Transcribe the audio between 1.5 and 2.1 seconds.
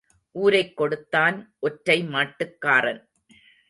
ஒற்றை